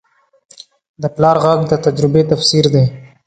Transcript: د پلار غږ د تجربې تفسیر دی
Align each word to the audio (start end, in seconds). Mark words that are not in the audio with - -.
د 1.01 1.03
پلار 1.15 1.37
غږ 1.45 1.59
د 1.67 1.73
تجربې 1.85 2.21
تفسیر 2.31 2.65
دی 2.73 2.85